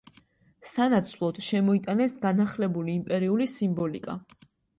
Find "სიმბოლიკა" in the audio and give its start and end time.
3.59-4.19